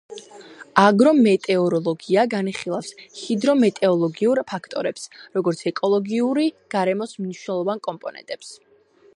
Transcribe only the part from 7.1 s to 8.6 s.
მნიშვნელოვან კომპონენტებს.